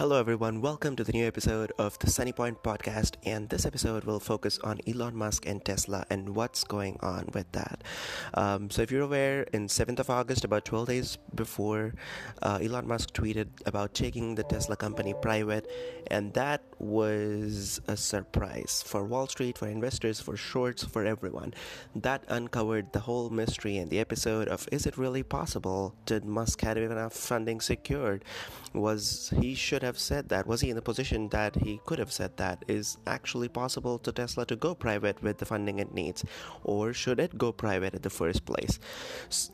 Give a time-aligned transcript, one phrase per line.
[0.00, 0.62] Hello, everyone.
[0.62, 3.16] Welcome to the new episode of the Sunny Point podcast.
[3.26, 7.52] And this episode will focus on Elon Musk and Tesla and what's going on with
[7.52, 7.84] that.
[8.32, 11.92] Um, so, if you're aware, in 7th of August, about 12 days before,
[12.40, 15.70] uh, Elon Musk tweeted about taking the Tesla company private,
[16.06, 21.52] and that was a surprise for Wall Street, for investors, for shorts, for everyone.
[21.94, 25.94] That uncovered the whole mystery in the episode of is it really possible?
[26.06, 28.24] Did Musk have enough funding secured?
[28.72, 30.46] Was he should have have said that?
[30.46, 32.64] Was he in the position that he could have said that?
[32.68, 36.24] Is actually possible to Tesla to go private with the funding it needs,
[36.62, 38.78] or should it go private in the first place?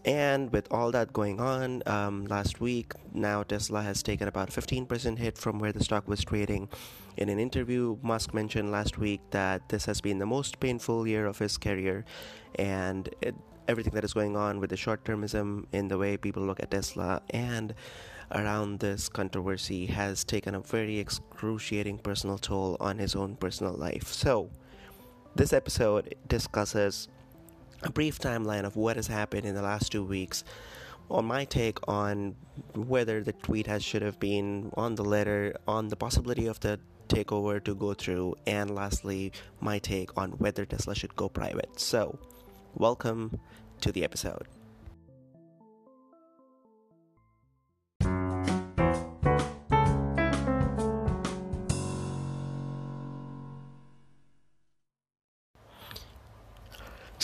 [0.05, 5.19] And with all that going on, um, last week now Tesla has taken about 15%
[5.19, 6.69] hit from where the stock was trading.
[7.17, 11.25] In an interview, Musk mentioned last week that this has been the most painful year
[11.25, 12.05] of his career,
[12.57, 13.35] and it,
[13.69, 16.71] everything that is going on with the short termism in the way people look at
[16.71, 17.75] Tesla and
[18.33, 24.09] around this controversy has taken a very excruciating personal toll on his own personal life.
[24.09, 24.51] So,
[25.35, 27.09] this episode discusses
[27.83, 30.45] a brief timeline of what has happened in the last two weeks,
[31.11, 32.35] on my take on
[32.75, 36.81] whether the tweet has should have been on the letter, on the possibility of the
[37.09, 41.79] takeover to go through, and lastly, my take on whether Tesla should go private.
[41.79, 42.19] So,
[42.75, 43.39] welcome
[43.83, 44.49] to the episode.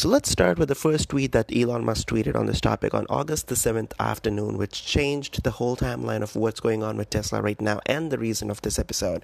[0.03, 3.06] So let's start with the first tweet that Elon Musk tweeted on this topic on
[3.08, 7.41] August the 7th afternoon, which changed the whole timeline of what's going on with Tesla
[7.41, 9.23] right now and the reason of this episode.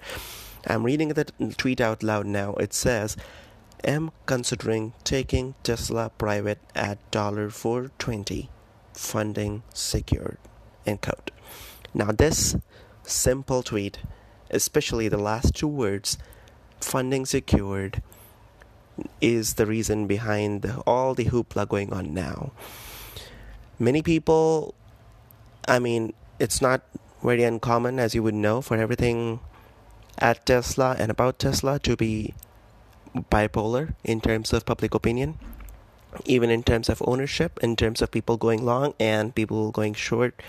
[0.65, 1.25] I'm reading the
[1.57, 2.53] tweet out loud now.
[2.53, 3.17] It says,
[3.83, 8.47] am considering taking Tesla private at $420,
[8.93, 10.37] funding secured.
[10.85, 11.31] End quote.
[11.93, 12.55] Now, this
[13.03, 13.99] simple tweet,
[14.49, 16.17] especially the last two words,
[16.79, 18.01] funding secured,
[19.21, 22.51] is the reason behind all the hoopla going on now.
[23.77, 24.73] Many people,
[25.67, 26.81] I mean, it's not
[27.23, 29.39] very uncommon, as you would know, for everything
[30.17, 32.33] at Tesla and about Tesla to be
[33.31, 35.39] bipolar in terms of public opinion,
[36.25, 40.41] even in terms of ownership, in terms of people going long and people going short,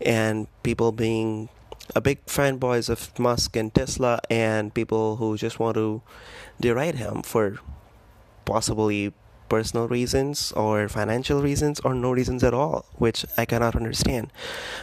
[0.00, 1.48] and people being
[1.94, 6.00] a big fanboys of Musk and Tesla, and people who just want to
[6.60, 7.58] deride him for
[8.44, 9.12] possibly
[9.48, 14.32] personal reasons or financial reasons or no reasons at all, which I cannot understand.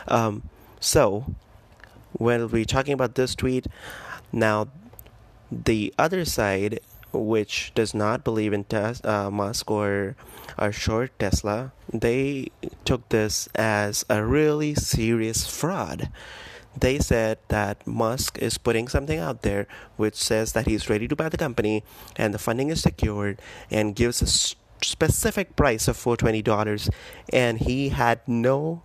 [0.07, 0.49] Um,
[0.79, 1.35] so,
[2.13, 3.67] when we're talking about this tweet,
[4.31, 4.67] now
[5.51, 6.79] the other side,
[7.11, 10.15] which does not believe in tes- uh, Musk or
[10.57, 12.47] are short Tesla, they
[12.85, 16.09] took this as a really serious fraud
[16.77, 19.67] they said that Musk is putting something out there
[19.97, 21.83] which says that he's ready to buy the company
[22.15, 26.89] and the funding is secured and gives a specific price of $420
[27.31, 28.83] and he had no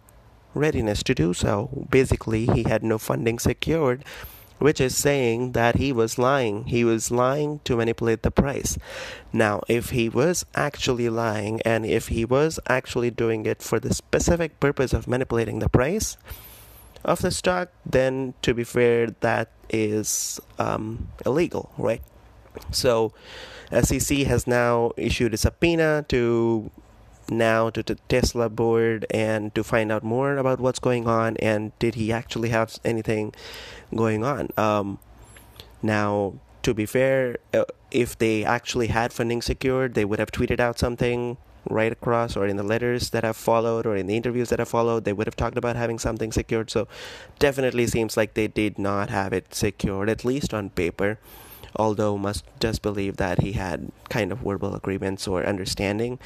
[0.54, 1.86] readiness to do so.
[1.90, 4.04] Basically, he had no funding secured,
[4.58, 6.64] which is saying that he was lying.
[6.64, 8.78] He was lying to manipulate the price.
[9.32, 13.94] Now, if he was actually lying and if he was actually doing it for the
[13.94, 16.16] specific purpose of manipulating the price,
[17.06, 22.02] of the stock, then to be fair, that is um, illegal, right?
[22.70, 23.14] So,
[23.70, 26.70] SEC has now issued a subpoena to
[27.28, 31.76] now to the Tesla board and to find out more about what's going on and
[31.78, 33.34] did he actually have anything
[33.94, 34.48] going on.
[34.56, 34.98] Um,
[35.82, 40.60] now, to be fair, uh, if they actually had funding secured, they would have tweeted
[40.60, 41.36] out something
[41.68, 44.68] right across or in the letters that have followed or in the interviews that have
[44.68, 46.86] followed they would have talked about having something secured so
[47.38, 51.18] definitely seems like they did not have it secured at least on paper
[51.78, 56.18] although Musk just believe that he had kind of verbal agreements or understanding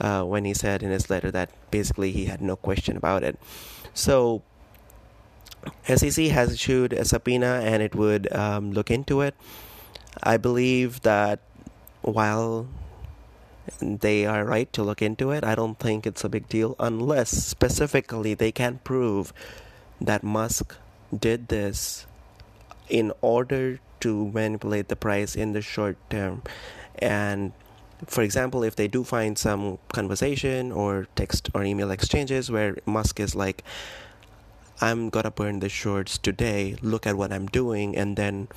[0.00, 3.38] uh, when he said in his letter that basically he had no question about it
[3.94, 4.42] so
[5.84, 9.34] SEC has issued a subpoena and it would um, look into it.
[10.22, 11.40] I believe that
[12.02, 12.68] while
[13.80, 15.44] they are right to look into it.
[15.44, 19.32] I don't think it's a big deal unless specifically they can prove
[20.00, 20.76] that Musk
[21.16, 22.06] did this
[22.88, 26.42] in order to manipulate the price in the short term.
[26.98, 27.52] And
[28.06, 33.20] for example, if they do find some conversation or text or email exchanges where Musk
[33.20, 33.62] is like,
[34.80, 38.48] I'm gonna burn the shorts today, look at what I'm doing, and then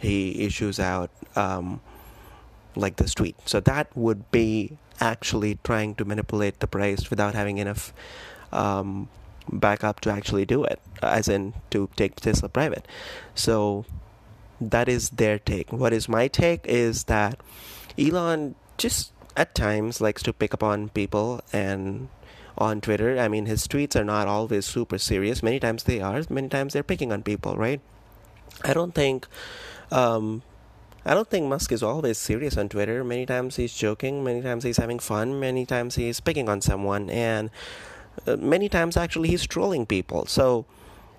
[0.00, 1.80] he issues out um,
[2.76, 3.36] like this tweet.
[3.46, 7.92] So that would be actually trying to manipulate the price without having enough
[8.52, 9.08] um,
[9.50, 12.86] back up to actually do it, as in to take Tesla private.
[13.34, 13.84] So
[14.60, 15.72] that is their take.
[15.72, 17.40] What is my take is that
[17.98, 22.08] Elon just at times likes to pick up on people and
[22.58, 23.18] on Twitter.
[23.18, 25.42] I mean, his tweets are not always super serious.
[25.42, 26.22] Many times they are.
[26.28, 27.80] Many times they're picking on people, right?
[28.64, 29.26] I don't think.
[29.90, 30.42] Um,
[31.04, 33.02] I don't think Musk is always serious on Twitter.
[33.02, 34.22] Many times he's joking.
[34.22, 35.40] Many times he's having fun.
[35.40, 37.50] Many times he's picking on someone, and
[38.26, 40.26] uh, many times actually he's trolling people.
[40.26, 40.66] So,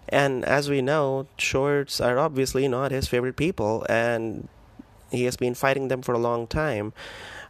[0.10, 4.48] and as we know, shorts are obviously not his favorite people, and
[5.10, 6.94] he has been fighting them for a long time.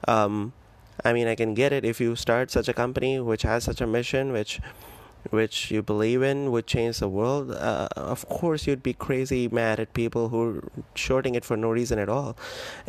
[0.08, 0.54] Um,
[1.04, 3.82] I mean, I can get it if you start such a company which has such
[3.82, 4.62] a mission, which
[5.30, 7.52] which you believe in would change the world.
[7.52, 10.64] Uh, of course, you'd be crazy mad at people who are
[10.96, 12.36] shorting it for no reason at all,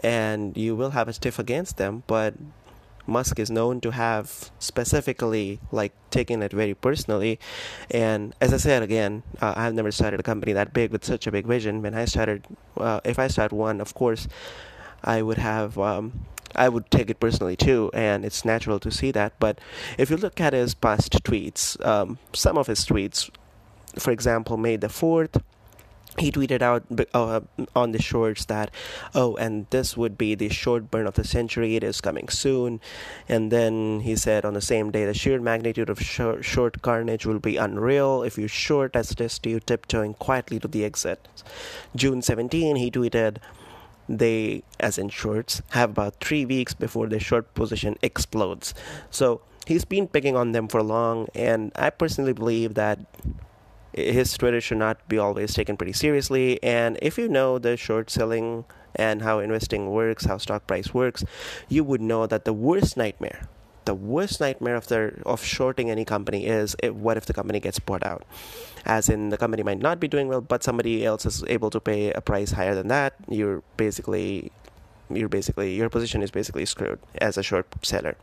[0.02, 2.02] and you will have a stiff against them.
[2.06, 2.34] But
[3.06, 7.38] Musk is known to have specifically like taken it very personally.
[7.90, 11.26] And as I said again, uh, I've never started a company that big with such
[11.26, 11.82] a big vision.
[11.82, 12.46] When I started,
[12.76, 14.28] uh, if I start one, of course,
[15.02, 15.78] I would have.
[15.78, 19.32] Um, I would take it personally too, and it's natural to see that.
[19.38, 19.60] But
[19.98, 23.30] if you look at his past tweets, um, some of his tweets,
[23.98, 25.42] for example, May the 4th,
[26.18, 26.84] he tweeted out
[27.14, 27.40] uh,
[27.74, 28.70] on the shorts that,
[29.14, 31.76] oh, and this would be the short burn of the century.
[31.76, 32.80] It is coming soon.
[33.28, 37.24] And then he said on the same day, the sheer magnitude of short, short carnage
[37.24, 38.22] will be unreal.
[38.22, 41.28] If you short as this, you tiptoeing quietly to the exit.
[41.96, 43.38] June 17, he tweeted,
[44.08, 48.74] they, as in shorts, have about three weeks before their short position explodes.
[49.10, 52.98] So he's been picking on them for long, and I personally believe that
[53.92, 56.62] his Twitter should not be always taken pretty seriously.
[56.62, 58.64] And if you know the short selling
[58.94, 61.24] and how investing works, how stock price works,
[61.68, 63.48] you would know that the worst nightmare
[63.84, 67.60] the worst nightmare of the of shorting any company is if, what if the company
[67.60, 68.24] gets bought out?
[68.84, 71.80] As in the company might not be doing well but somebody else is able to
[71.80, 74.50] pay a price higher than that you're basically
[75.10, 78.16] you're basically your position is basically screwed as a short seller.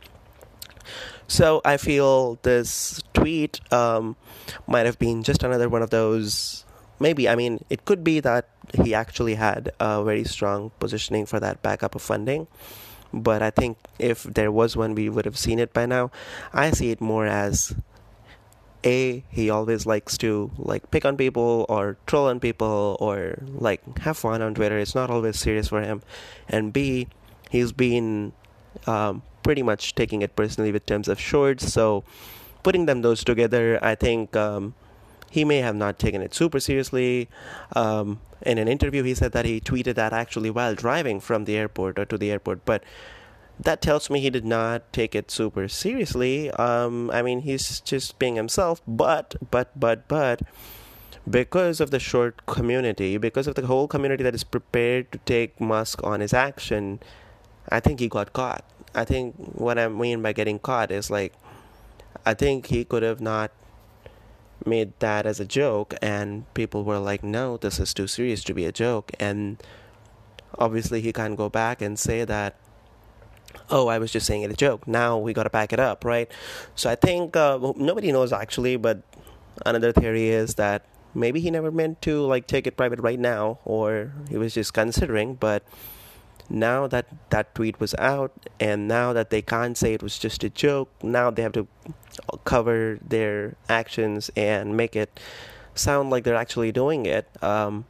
[1.28, 4.16] So i feel this tweet um,
[4.66, 6.64] might have been just another one of those
[6.98, 8.48] maybe i mean it could be that
[8.82, 12.46] he actually had a very strong positioning for that backup of funding
[13.12, 16.10] but I think if there was one, we would have seen it by now.
[16.52, 17.74] I see it more as
[18.84, 23.82] a he always likes to like pick on people or troll on people or like
[24.00, 24.78] have fun on Twitter.
[24.78, 26.02] It's not always serious for him,
[26.48, 27.08] and B
[27.50, 28.32] he's been
[28.86, 31.72] um, pretty much taking it personally with terms of shorts.
[31.72, 32.04] So
[32.62, 34.36] putting them those together, I think.
[34.36, 34.74] Um,
[35.30, 37.28] he may have not taken it super seriously.
[37.74, 41.56] Um, in an interview, he said that he tweeted that actually while driving from the
[41.56, 42.82] airport or to the airport, but
[43.58, 46.50] that tells me he did not take it super seriously.
[46.52, 50.42] Um, I mean, he's just being himself, but, but, but, but,
[51.28, 55.60] because of the short community, because of the whole community that is prepared to take
[55.60, 56.98] Musk on his action,
[57.68, 58.64] I think he got caught.
[58.94, 61.34] I think what I mean by getting caught is like,
[62.24, 63.52] I think he could have not
[64.66, 68.54] made that as a joke and people were like no this is too serious to
[68.54, 69.12] be a joke.
[69.18, 69.62] And
[70.58, 72.56] obviously he can't go back and say that
[73.70, 74.86] oh i was just saying it a joke.
[74.86, 76.30] Now we got to back it up right?
[76.74, 79.02] So i think uh, nobody knows actually but
[79.66, 80.84] another theory is that
[81.14, 84.72] maybe he never meant to like take it private right now or he was just
[84.72, 85.62] considering but
[86.50, 90.42] now that that tweet was out and now that they can't say it was just
[90.42, 91.66] a joke now they have to
[92.44, 95.20] cover their actions and make it
[95.74, 97.28] sound like they're actually doing it.
[97.42, 97.86] Um,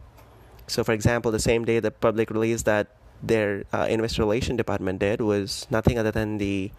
[0.66, 5.00] so for example the same day the public release that their uh, investor relation department
[5.00, 6.70] did was nothing other than the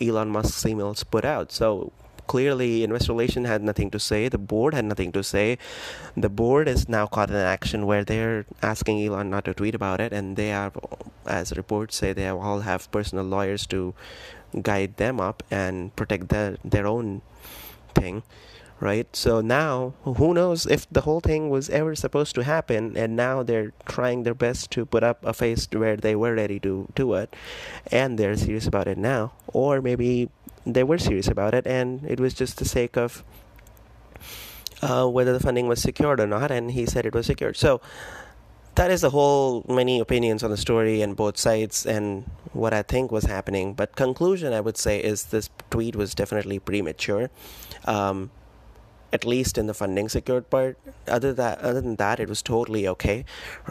[0.00, 1.50] elon musk's emails put out.
[1.50, 1.92] So
[2.26, 4.28] clearly investor relation had nothing to say.
[4.28, 5.58] The board had nothing to say.
[6.16, 10.00] The board is now caught in action where they're asking elon not to tweet about
[10.00, 10.72] it and they are
[11.26, 13.94] as reports say they all have personal lawyers to
[14.62, 17.22] guide them up and protect their their own
[17.94, 18.22] thing
[18.80, 19.08] right?
[19.16, 23.42] So now who knows if the whole thing was ever supposed to happen and now
[23.42, 27.14] they're trying their best to put up a face where they were ready to do
[27.14, 27.34] it
[27.90, 29.32] and they're serious about it now.
[29.48, 30.28] Or maybe
[30.66, 33.22] they were serious about it, and it was just the sake of
[34.82, 37.56] uh, whether the funding was secured or not, and he said it was secured.
[37.56, 37.80] So
[38.74, 42.82] that is the whole many opinions on the story and both sides and what I
[42.82, 43.74] think was happening.
[43.74, 47.30] But conclusion, I would say, is this tweet was definitely premature.
[47.84, 48.30] Um,
[49.14, 50.76] at least in the funding secured part.
[51.06, 53.24] Other that other than that, it was totally okay,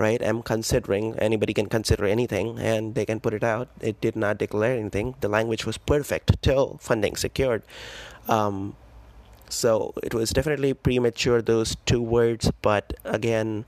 [0.05, 0.21] right?
[0.23, 3.67] I'm considering anybody can consider anything, and they can put it out.
[3.81, 5.15] It did not declare anything.
[5.25, 7.63] The language was perfect till funding secured.
[8.27, 8.75] Um,
[9.53, 13.65] So it was definitely premature those two words, but again,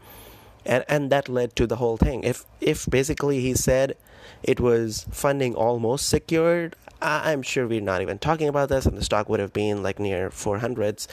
[0.65, 2.23] and and that led to the whole thing.
[2.25, 3.93] If if basically he said
[4.41, 6.73] it was funding almost secured,
[7.05, 9.99] I'm sure we're not even talking about this, and the stock would have been like
[9.99, 11.07] near 400s.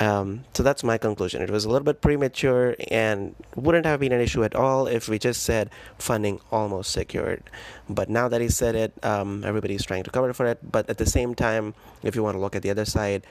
[0.00, 1.42] Um, so that's my conclusion.
[1.42, 5.08] It was a little bit premature and wouldn't have been an issue at all if
[5.08, 7.42] we just said funding almost secured.
[7.88, 10.58] But now that he said it, um, everybody's trying to cover for it.
[10.62, 13.26] But at the same time, if you want to look at the other side,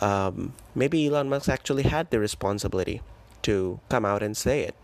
[0.00, 3.02] um, maybe Elon Musk actually had the responsibility
[3.42, 4.74] to come out and say it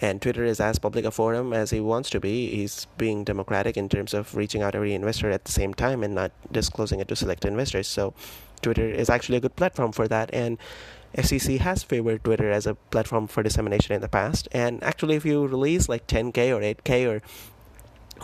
[0.00, 2.48] and Twitter is as public a forum as he wants to be.
[2.48, 6.14] He's being democratic in terms of reaching out every investor at the same time and
[6.14, 7.86] not disclosing it to select investors.
[7.86, 8.14] So
[8.62, 10.30] Twitter is actually a good platform for that.
[10.32, 10.56] And
[11.20, 14.48] SEC has favored Twitter as a platform for dissemination in the past.
[14.52, 17.22] And actually, if you release like 10K or 8K or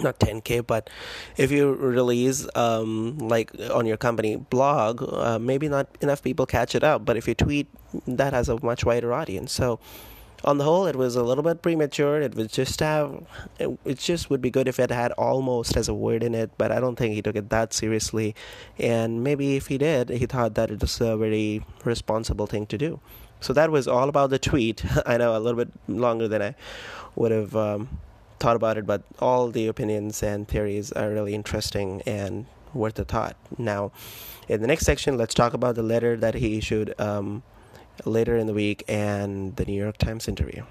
[0.02, 0.90] not 10k but
[1.38, 6.74] if you release um, like on your company blog uh, maybe not enough people catch
[6.74, 7.66] it up but if you tweet
[8.06, 9.80] that has a much wider audience so
[10.44, 12.20] on the whole, it was a little bit premature.
[12.20, 13.26] It was just have
[13.58, 16.50] it, it, just would be good if it had almost as a word in it,
[16.58, 18.34] but I don't think he took it that seriously.
[18.78, 22.78] And maybe if he did, he thought that it was a very responsible thing to
[22.78, 23.00] do.
[23.40, 24.84] So that was all about the tweet.
[25.06, 26.54] I know a little bit longer than I
[27.14, 27.98] would have um,
[28.38, 33.04] thought about it, but all the opinions and theories are really interesting and worth a
[33.04, 33.36] thought.
[33.58, 33.92] Now,
[34.48, 36.94] in the next section, let's talk about the letter that he issued.
[37.00, 37.42] Um,
[38.04, 40.62] later in the week and the New York Times interview.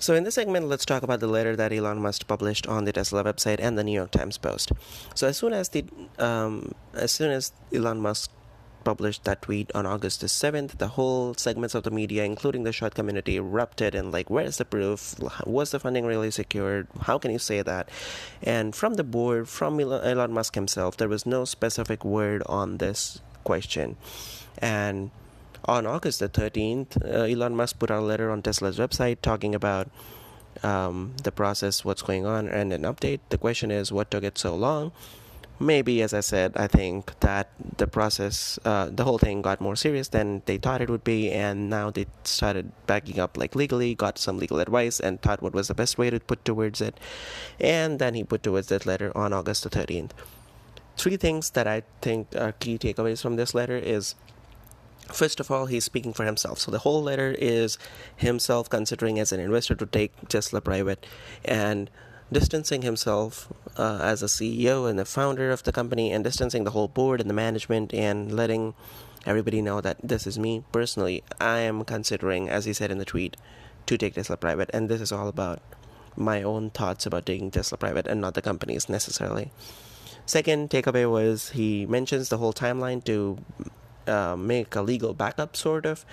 [0.00, 2.92] So, in this segment, let's talk about the letter that Elon Musk published on the
[2.92, 4.72] Tesla website and the New York Times Post.
[5.14, 5.84] So, as soon as the
[6.18, 8.30] um, as soon as Elon Musk
[8.84, 12.72] published that tweet on August the 7th, the whole segments of the media, including the
[12.72, 15.14] short community, erupted and like, where's the proof?
[15.46, 16.88] Was the funding really secured?
[17.02, 17.88] How can you say that?
[18.42, 23.20] And from the board, from Elon Musk himself, there was no specific word on this
[23.44, 23.96] question.
[24.58, 25.10] And
[25.64, 29.54] on August the 13th, uh, Elon Musk put out a letter on Tesla's website talking
[29.54, 29.90] about
[30.62, 33.20] um, the process, what's going on, and an update.
[33.28, 34.92] The question is, what took it so long?
[35.60, 39.76] Maybe, as I said, I think that the process, uh, the whole thing got more
[39.76, 43.94] serious than they thought it would be, and now they started backing up like legally,
[43.94, 46.98] got some legal advice, and thought what was the best way to put towards it.
[47.60, 50.12] And then he put towards that letter on August the 13th.
[50.96, 54.14] Three things that I think are key takeaways from this letter is
[55.12, 56.60] First of all, he's speaking for himself.
[56.60, 57.78] So the whole letter is
[58.16, 61.04] himself considering as an investor to take Tesla private
[61.44, 61.90] and
[62.32, 66.70] distancing himself uh, as a CEO and the founder of the company, and distancing the
[66.70, 68.74] whole board and the management, and letting
[69.26, 71.22] everybody know that this is me personally.
[71.40, 73.36] I am considering, as he said in the tweet,
[73.86, 75.60] to take Tesla private, and this is all about
[76.16, 79.50] my own thoughts about taking Tesla private and not the company's necessarily.
[80.26, 83.38] Second takeaway was he mentions the whole timeline to
[84.06, 86.04] uh, make a legal backup, sort of.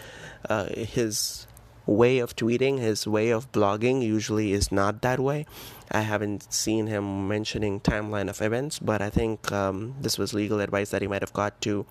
[0.50, 1.48] Uh, his
[1.88, 5.46] way of tweeting, his way of blogging usually is not that way.
[5.90, 10.60] I haven't seen him mentioning timeline of events, but I think um, this was legal
[10.60, 11.86] advice that he might have got to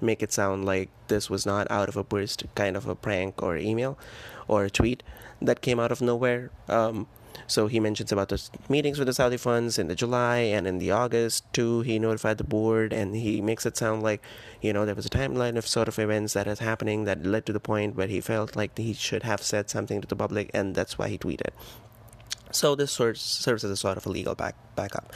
[0.00, 3.42] make it sound like this was not out of a burst kind of a prank
[3.42, 3.98] or email
[4.48, 5.02] or a tweet
[5.40, 6.50] that came out of nowhere.
[6.68, 7.06] Um,
[7.46, 10.78] so he mentions about the meetings with the Saudi funds in the July and in
[10.78, 11.82] the August too.
[11.82, 14.22] He notified the board and he makes it sound like,
[14.60, 17.46] you know, there was a timeline of sort of events that is happening that led
[17.46, 20.50] to the point where he felt like he should have said something to the public
[20.54, 21.50] and that's why he tweeted.
[22.52, 25.12] So this sort serves as a sort of a legal back backup.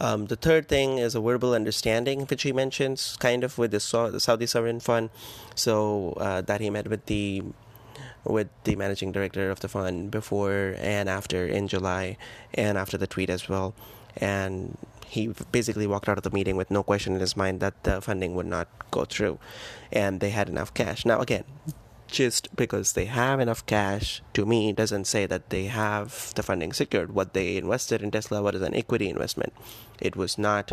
[0.00, 3.80] Um, the third thing is a verbal understanding, which he mentions, kind of with the,
[3.80, 5.10] Saudi sovereign fund.
[5.54, 7.42] So uh, that he met with the
[8.24, 12.16] with the managing director of the fund before and after in July
[12.54, 13.74] and after the tweet as well.
[14.16, 17.82] And he basically walked out of the meeting with no question in his mind that
[17.84, 19.38] the funding would not go through
[19.92, 21.04] and they had enough cash.
[21.04, 21.44] Now, again,
[22.06, 26.72] just because they have enough cash to me doesn't say that they have the funding
[26.72, 27.14] secured.
[27.14, 29.52] What they invested in Tesla was an equity investment.
[30.00, 30.72] It was not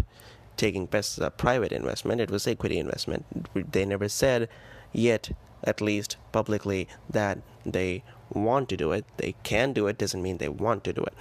[0.58, 3.25] taking Tesla private investment, it was equity investment.
[3.54, 4.50] They never said
[4.92, 5.30] yet
[5.63, 9.05] at least publicly, that they want to do it.
[9.17, 11.13] They can do it, doesn't mean they want to do it.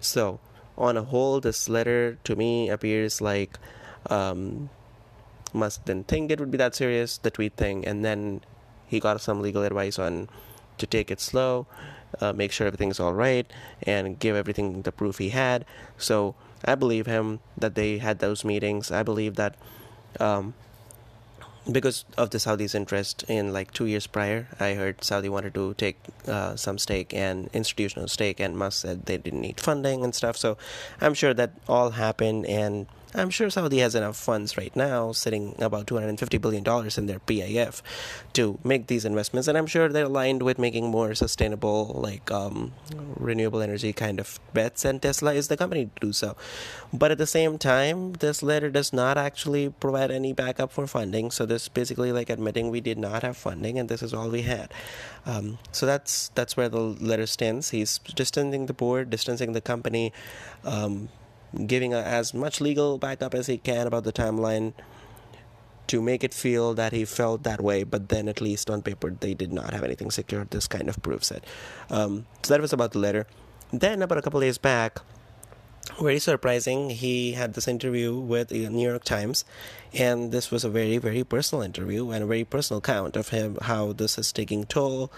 [0.00, 0.40] So,
[0.76, 3.58] on a whole, this letter to me appears like
[4.10, 4.68] um,
[5.52, 8.42] Musk didn't think it would be that serious, the tweet thing, and then
[8.86, 10.28] he got some legal advice on
[10.78, 11.66] to take it slow,
[12.20, 13.50] uh, make sure everything's all right,
[13.82, 15.64] and give everything the proof he had.
[15.96, 18.90] So I believe him that they had those meetings.
[18.90, 19.56] I believe that
[20.20, 20.54] um,
[21.70, 25.74] because of the Saudi's interest in like two years prior, I heard Saudi wanted to
[25.74, 30.14] take uh, some stake and institutional stake, and Musk said they didn't need funding and
[30.14, 30.36] stuff.
[30.36, 30.56] So
[31.00, 35.54] I'm sure that all happened, and I'm sure Saudi has enough funds right now, sitting
[35.58, 36.64] about $250 billion
[36.96, 37.80] in their PIF,
[38.34, 39.48] to make these investments.
[39.48, 42.72] And I'm sure they're aligned with making more sustainable, like um,
[43.16, 44.84] renewable energy kind of bets.
[44.84, 46.36] And Tesla is the company to do so.
[46.92, 51.30] But at the same time, this letter does not actually provide any backup for funding.
[51.30, 54.42] So this basically like admitting we did not have funding, and this is all we
[54.42, 54.72] had.
[55.24, 57.70] Um, so that's that's where the letter stands.
[57.70, 60.12] He's distancing the board, distancing the company.
[60.64, 61.08] Um,
[61.66, 64.74] giving as much legal backup as he can about the timeline
[65.86, 69.10] to make it feel that he felt that way, but then at least on paper
[69.10, 70.50] they did not have anything secured.
[70.50, 71.44] This kind of proves it.
[71.90, 73.26] Um, so that was about the letter.
[73.72, 75.00] Then about a couple days back,
[76.00, 79.44] very surprising, he had this interview with the New York Times,
[79.94, 83.56] and this was a very very personal interview and a very personal count of him
[83.62, 85.12] how this is taking toll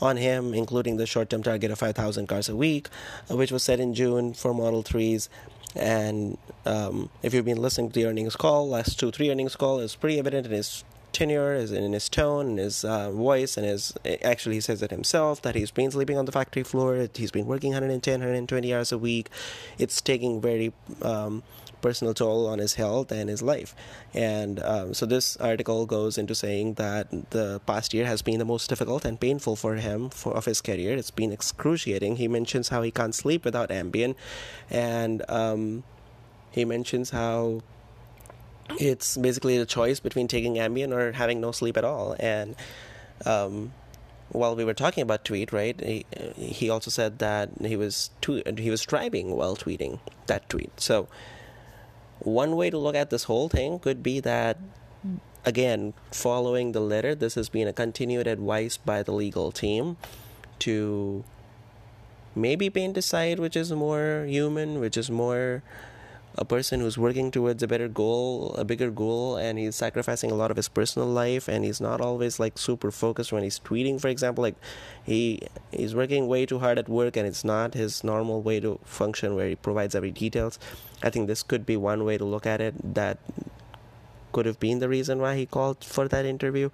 [0.00, 2.88] on him, including the short term target of 5,000 cars a week,
[3.30, 5.28] which was set in June for Model 3s
[5.74, 9.80] and um, if you've been listening to the earnings call, last two, three earnings call,
[9.80, 10.84] it's pretty evident in his
[11.14, 14.90] tenure, is in his tone, in his uh, voice, and his actually he says it
[14.90, 17.08] himself that he's been sleeping on the factory floor.
[17.14, 19.30] He's been working 110, 120 hours a week.
[19.78, 21.42] It's taking very um,
[21.84, 23.74] personal toll on his health and his life.
[24.14, 28.46] And um, so this article goes into saying that the past year has been the
[28.46, 30.96] most difficult and painful for him for, of his career.
[30.96, 32.16] It's been excruciating.
[32.16, 34.14] He mentions how he can't sleep without Ambien,
[34.70, 35.84] and um,
[36.50, 37.60] he mentions how
[38.78, 42.16] it's basically a choice between taking Ambien or having no sleep at all.
[42.18, 42.56] And
[43.24, 43.72] um,
[44.30, 46.06] while we were talking about tweet, right, he,
[46.36, 50.80] he also said that he was he was driving while tweeting that tweet.
[50.80, 51.08] So
[52.20, 54.58] one way to look at this whole thing could be that,
[55.44, 59.96] again, following the letter, this has been a continued advice by the legal team
[60.60, 61.24] to
[62.34, 65.62] maybe paint a side which is more human, which is more
[66.36, 70.34] a person who's working towards a better goal, a bigger goal, and he's sacrificing a
[70.34, 74.00] lot of his personal life, and he's not always like super focused when he's tweeting.
[74.00, 74.56] For example, like
[75.04, 78.80] he he's working way too hard at work, and it's not his normal way to
[78.84, 80.58] function where he provides every details.
[81.02, 82.74] I think this could be one way to look at it.
[82.94, 83.18] That
[84.32, 86.70] could have been the reason why he called for that interview.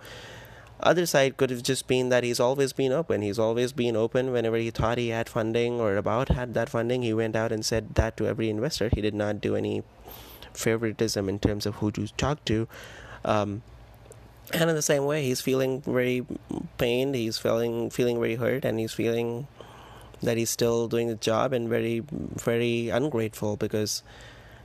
[0.82, 3.22] Other side could have just been that he's always been open.
[3.22, 7.02] He's always been open whenever he thought he had funding or about had that funding.
[7.02, 8.90] He went out and said that to every investor.
[8.92, 9.82] He did not do any
[10.54, 12.66] favoritism in terms of who to talk to.
[13.24, 13.62] Um,
[14.52, 16.26] and in the same way, he's feeling very
[16.78, 17.14] pained.
[17.14, 19.46] He's feeling feeling very hurt, and he's feeling
[20.22, 24.02] that he's still doing the job and very very ungrateful because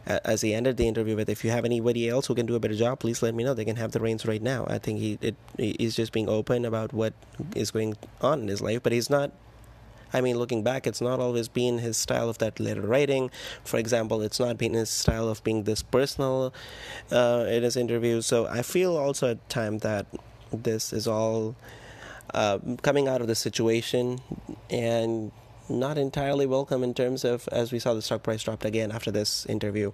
[0.06, 2.60] as he ended the interview with, "If you have anybody else who can do a
[2.60, 3.54] better job, please let me know.
[3.54, 6.66] They can have the reins right now." I think he it, he's just being open
[6.66, 7.14] about what
[7.56, 9.32] is going on in his life, but he's not.
[10.14, 13.32] I mean, looking back, it's not always been his style of that letter writing.
[13.66, 16.54] For example, it's not been his style of being this personal
[17.12, 18.26] uh, in his interviews.
[18.26, 20.06] So I feel also at time that
[20.54, 21.56] this is all
[22.34, 24.20] uh, coming out of the situation
[24.70, 25.32] and
[25.70, 29.12] not entirely welcome in terms of as we saw the stock price dropped again after
[29.12, 29.92] this interview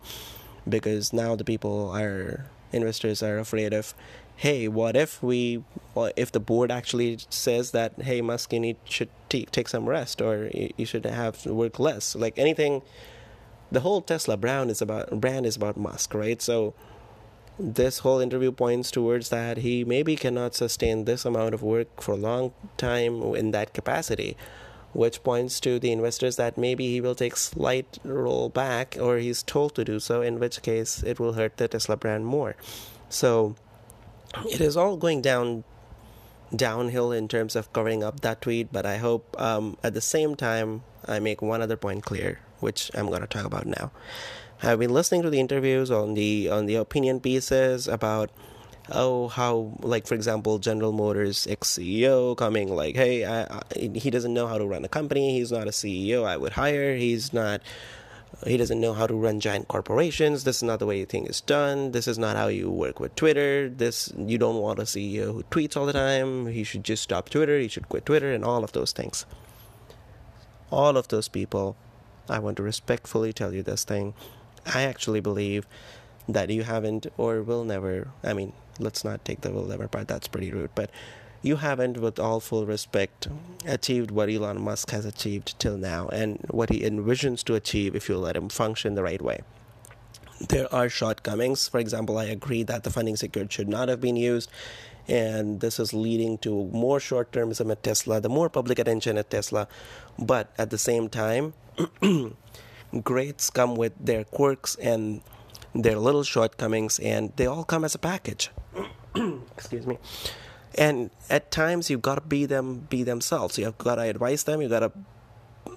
[0.67, 3.93] because now the people are investors are afraid of
[4.38, 5.63] hey what if we
[6.15, 10.21] if the board actually says that hey musk you need should t- take some rest
[10.21, 12.15] or you should have work less?
[12.15, 12.81] Like anything
[13.71, 16.41] the whole tesla brand is about brand is about musk right?
[16.41, 16.73] So
[17.60, 22.13] this whole interview points towards that he maybe cannot sustain this amount of work for
[22.13, 24.36] a long time in that capacity
[24.93, 29.43] which points to the investors that maybe he will take slight roll back or he's
[29.43, 32.56] told to do so in which case it will hurt the tesla brand more.
[33.10, 33.56] So
[34.49, 35.63] it is all going down
[36.54, 40.36] downhill in terms of covering up that tweet but i hope um, at the same
[40.36, 43.89] time i make one other point clear which i'm going to talk about now.
[44.63, 48.30] I've been listening to the interviews on the on the opinion pieces about
[48.89, 54.34] oh how like for example general motors ex-ceo coming like hey I, I, he doesn't
[54.34, 55.34] know how to run a company.
[55.38, 56.96] He's not a ceo i would hire.
[56.96, 57.62] He's not
[58.46, 60.46] he doesn't know how to run giant corporations.
[60.46, 61.91] This is not the way thing is done.
[61.91, 63.70] This is not how you work with twitter.
[63.70, 66.48] This you don't want a ceo who tweets all the time.
[66.48, 67.60] He should just stop twitter.
[67.60, 69.26] He should quit twitter and all of those things.
[70.72, 71.76] All of those people
[72.30, 74.13] i want to respectfully tell you this thing.
[74.65, 75.67] I actually believe
[76.28, 80.08] that you haven't or will never i mean let's not take the will never part.
[80.08, 80.72] That's pretty rude.
[80.76, 80.89] But
[81.41, 83.28] you haven't, with all full respect,
[83.65, 88.10] achieved what Elon Musk has achieved till now and what he envisions to achieve if
[88.10, 89.41] you let him function the right way.
[90.50, 91.67] there are shortcomings.
[91.67, 94.50] For example, I agree that the funding secured should not have been used,
[95.08, 99.30] and this is leading to more short termism at Tesla, the more public attention at
[99.30, 99.67] Tesla.
[100.17, 101.54] But at the same time,
[103.04, 105.22] greats come with their quirks and
[105.74, 108.50] their little shortcomings, and they all come as a package.
[109.58, 109.97] Excuse me.
[110.76, 113.58] And at times, you've got to be them, be themselves.
[113.58, 114.62] You've got to advise them.
[114.62, 114.91] you've got to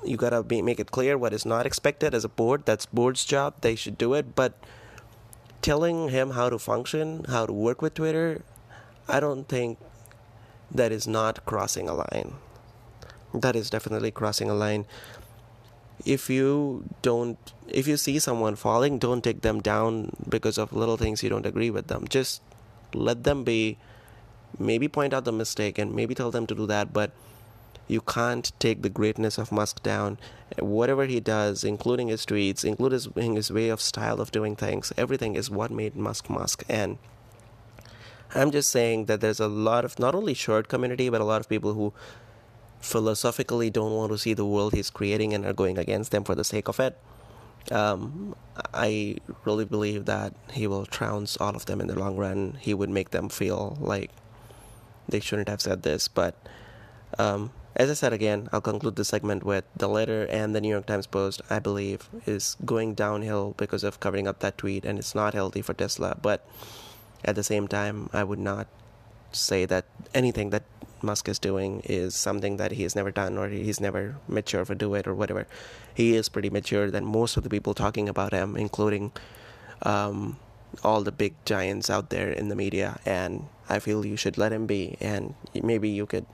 [0.04, 2.64] you gotta be, make it clear what is not expected as a board.
[2.64, 3.54] That's board's job.
[3.60, 4.34] They should do it.
[4.34, 4.54] But
[5.62, 8.42] telling him how to function, how to work with Twitter,
[9.08, 9.78] I don't think
[10.70, 12.34] that is not crossing a line.
[13.32, 14.86] That is definitely crossing a line.
[16.04, 20.96] If you don't, if you see someone falling, don't take them down because of little
[20.96, 22.06] things you don't agree with them.
[22.08, 22.42] Just
[22.94, 23.78] let them be.
[24.58, 27.10] Maybe point out the mistake and maybe tell them to do that, but
[27.88, 30.18] you can't take the greatness of Musk down.
[30.58, 35.34] Whatever he does, including his tweets, including his, way of style of doing things, everything
[35.34, 36.64] is what made Musk Musk.
[36.68, 36.98] And
[38.34, 41.40] I'm just saying that there's a lot of not only short community, but a lot
[41.40, 41.92] of people who
[42.80, 46.34] philosophically don't want to see the world he's creating and are going against them for
[46.34, 46.98] the sake of it.
[47.70, 48.36] Um,
[48.72, 52.58] I really believe that he will trounce all of them in the long run.
[52.60, 54.10] He would make them feel like
[55.08, 56.34] they shouldn't have said this, but
[57.18, 60.68] um, as I said again, I'll conclude the segment with the letter and the New
[60.68, 64.98] York Times Post, I believe, is going downhill because of covering up that tweet, and
[64.98, 66.16] it's not healthy for Tesla.
[66.20, 66.46] But
[67.24, 68.68] at the same time, I would not
[69.34, 70.62] say that anything that
[71.02, 74.74] Musk is doing is something that he has never done or he's never mature for
[74.74, 75.46] do it or whatever.
[75.94, 79.12] He is pretty mature than most of the people talking about him, including
[79.82, 80.38] um,
[80.82, 82.98] all the big giants out there in the media.
[83.04, 86.26] And I feel you should let him be, and maybe you could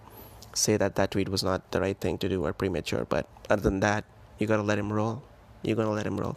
[0.54, 3.04] say that that tweet was not the right thing to do or premature.
[3.04, 4.04] But other than that,
[4.38, 5.22] you gotta let him roll.
[5.62, 6.36] You're gonna let him roll.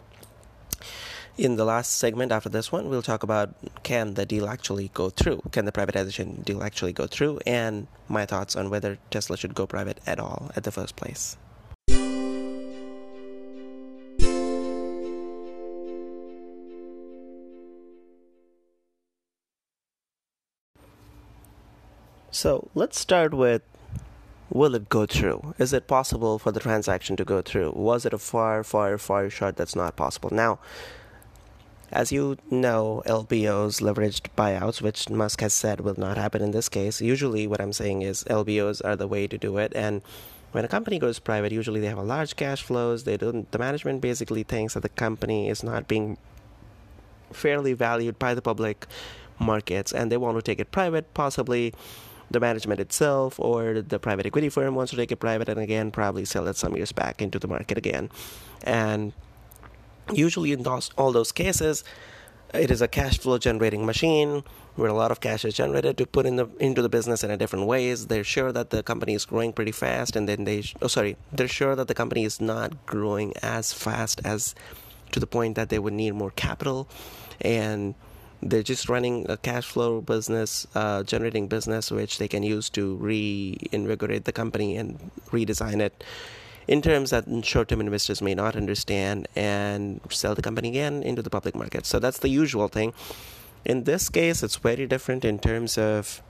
[1.36, 5.10] In the last segment after this one, we'll talk about can the deal actually go
[5.10, 5.42] through?
[5.50, 7.40] Can the privatization deal actually go through?
[7.44, 11.36] And my thoughts on whether Tesla should go private at all at the first place.
[22.30, 23.62] So let's start with
[24.50, 25.54] will it go through?
[25.58, 27.72] Is it possible for the transaction to go through?
[27.72, 30.30] Was it a far, far, far shot that's not possible?
[30.30, 30.60] Now,
[31.94, 36.68] as you know, LBOs, leveraged buyouts, which Musk has said will not happen in this
[36.68, 39.72] case, usually what I'm saying is LBOs are the way to do it.
[39.76, 40.02] And
[40.50, 43.04] when a company goes private, usually they have a large cash flows.
[43.04, 43.50] They don't.
[43.52, 46.18] The management basically thinks that the company is not being
[47.32, 48.86] fairly valued by the public
[49.38, 51.72] markets, and they want to take it private, possibly
[52.30, 55.90] the management itself or the private equity firm wants to take it private and again
[55.90, 58.10] probably sell it some years back into the market again.
[58.62, 59.12] And
[60.12, 61.84] usually in those, all those cases,
[62.52, 64.44] it is a cash flow generating machine
[64.76, 67.30] where a lot of cash is generated to put in the into the business in
[67.30, 68.06] a different ways.
[68.06, 71.48] They're sure that the company is growing pretty fast, and then they oh sorry, they're
[71.48, 74.54] sure that the company is not growing as fast as
[75.12, 76.88] to the point that they would need more capital,
[77.40, 77.94] and
[78.42, 82.96] they're just running a cash flow business, uh, generating business, which they can use to
[82.96, 84.98] reinvigorate the company and
[85.30, 86.04] redesign it
[86.66, 91.30] in terms that short-term investors may not understand and sell the company again into the
[91.30, 91.86] public market.
[91.86, 92.92] So that's the usual thing.
[93.64, 96.22] In this case, it's very different in terms of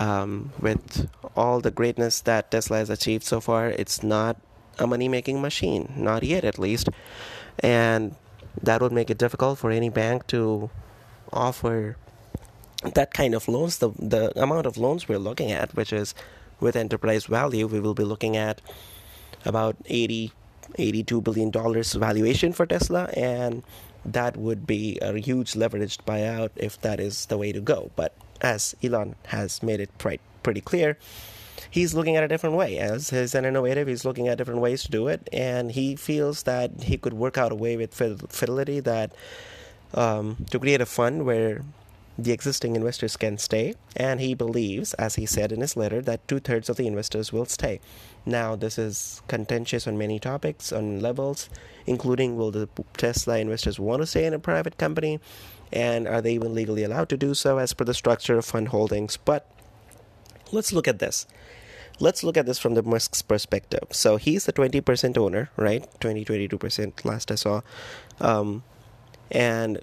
[0.00, 3.68] um, with all the greatness that Tesla has achieved so far.
[3.68, 4.36] It's not
[4.78, 6.88] a money-making machine, not yet at least,
[7.60, 8.14] and
[8.60, 10.70] that would make it difficult for any bank to
[11.32, 11.96] offer
[12.82, 16.14] that kind of loans, the the amount of loans we're looking at, which is
[16.60, 18.60] with enterprise value, we will be looking at
[19.44, 20.32] about 80
[20.76, 23.62] 82 billion dollars valuation for Tesla and
[24.04, 27.90] that would be a huge leveraged buyout if that is the way to go.
[27.96, 30.98] But as Elon has made it pretty, pretty clear
[31.70, 32.78] he's looking at a different way.
[32.78, 36.42] As he's an innovative he's looking at different ways to do it and he feels
[36.44, 39.12] that he could work out a way with fidelity that
[39.94, 41.62] um, to create a fund where
[42.16, 46.26] the existing investors can stay, and he believes, as he said in his letter, that
[46.28, 47.80] two thirds of the investors will stay.
[48.24, 51.48] Now, this is contentious on many topics, on levels,
[51.86, 55.18] including will the Tesla investors want to stay in a private company,
[55.72, 58.68] and are they even legally allowed to do so as per the structure of fund
[58.68, 59.16] holdings?
[59.16, 59.50] But
[60.52, 61.26] let's look at this.
[62.00, 63.88] Let's look at this from the Musk's perspective.
[63.90, 65.88] So he's the 20% owner, right?
[66.00, 67.60] 20, 22% last I saw.
[68.20, 68.64] Um,
[69.30, 69.80] and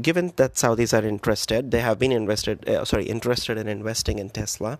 [0.00, 4.30] given that Saudis are interested, they have been invested, uh, sorry, interested in investing in
[4.30, 4.78] Tesla.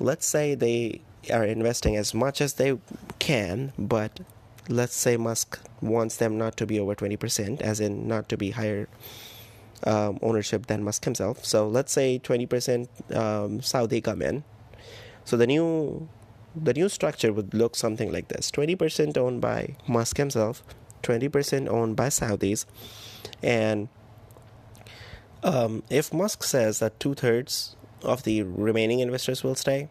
[0.00, 1.00] Let's say they
[1.32, 2.78] are investing as much as they
[3.18, 4.20] can, but
[4.68, 8.50] let's say Musk wants them not to be over 20%, as in not to be
[8.50, 8.88] higher
[9.84, 11.44] um, ownership than Musk himself.
[11.44, 14.44] So let's say 20% um, Saudi come in.
[15.24, 16.08] So the new
[16.56, 20.62] the new structure would look something like this: 20% owned by Musk himself,
[21.02, 22.66] 20% owned by Saudis,
[23.42, 23.88] and
[25.44, 29.88] um, if Musk says that two thirds of the remaining investors will stay,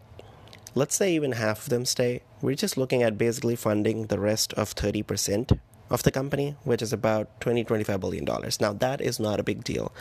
[0.74, 4.52] let's say even half of them stay, we're just looking at basically funding the rest
[4.54, 5.58] of 30%
[5.90, 8.60] of the company, which is about 20 25 billion dollars.
[8.60, 9.92] Now that is not a big deal.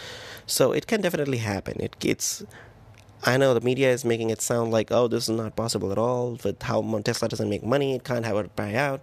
[0.46, 1.80] So it can definitely happen.
[1.80, 2.44] It it's
[3.26, 5.98] I know the media is making it sound like, oh, this is not possible at
[5.98, 6.38] all.
[6.44, 9.02] With how Tesla doesn't make money, it can't have it buy out.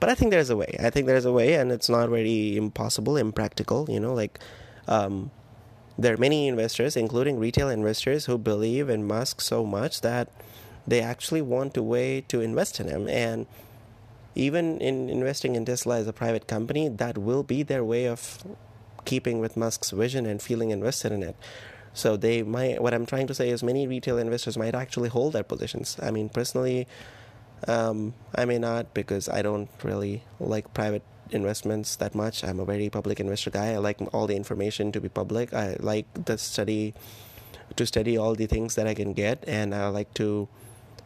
[0.00, 0.74] But I think there's a way.
[0.82, 3.86] I think there's a way, and it's not very impossible, impractical.
[3.90, 4.38] You know, like
[4.88, 5.30] um,
[6.02, 10.28] there are many investors, including retail investors, who believe in Musk so much that
[10.86, 13.08] they actually want a way to invest in him.
[13.08, 13.46] And
[14.34, 18.42] even in investing in Tesla as a private company, that will be their way of
[19.04, 21.36] keeping with Musk's vision and feeling invested in it.
[21.94, 22.82] So they might.
[22.82, 25.96] What I'm trying to say is, many retail investors might actually hold their positions.
[26.02, 26.88] I mean, personally,
[27.68, 31.02] um, I may not because I don't really like private
[31.34, 32.44] investments that much.
[32.44, 33.72] I'm a very public investor guy.
[33.72, 35.52] I like all the information to be public.
[35.52, 36.94] I like the study
[37.76, 40.48] to study all the things that I can get, and I like to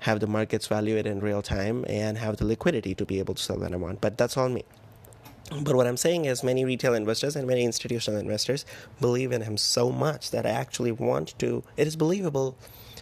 [0.00, 3.34] have the markets value it in real time and have the liquidity to be able
[3.34, 4.00] to sell I want.
[4.00, 4.64] But that's all me.
[5.62, 8.66] But what I'm saying is, many retail investors and many institutional investors
[9.00, 11.62] believe in him so much that I actually want to.
[11.76, 12.56] It is believable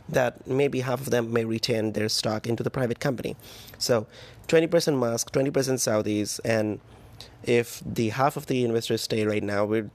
[0.08, 3.36] that maybe half of them may retain their stock into the private company.
[3.78, 4.06] So,
[4.48, 6.80] 20% Musk, 20% Saudis, and
[7.46, 9.90] if the half of the investors stay right now, we're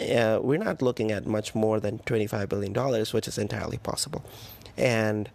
[0.00, 4.24] uh, we're not looking at much more than 25 billion dollars, which is entirely possible.
[4.76, 5.30] And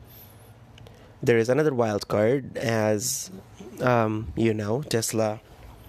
[1.21, 3.31] there is another wild card, as
[3.81, 5.39] um, you know, Tesla